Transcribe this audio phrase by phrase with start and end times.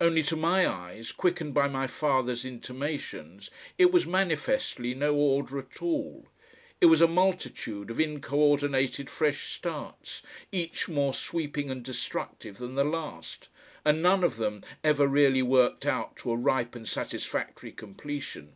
[0.00, 5.82] Only to my eyes, quickened by my father's intimations, it was manifestly no order at
[5.82, 6.28] all.
[6.80, 12.84] It was a multitude of incoordinated fresh starts, each more sweeping and destructive than the
[12.84, 13.50] last,
[13.84, 18.54] and none of them ever really worked out to a ripe and satisfactory completion.